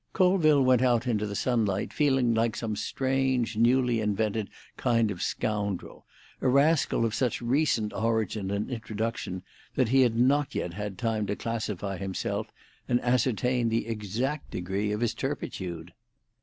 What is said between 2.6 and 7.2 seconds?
strange, newly invented kind of scoundrel—a rascal of